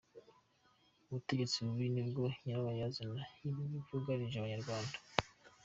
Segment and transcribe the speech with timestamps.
[1.07, 4.95] Ubutegetsi bubi nibwo nyirabayazana y’ibibi byugarije abanyarwanda.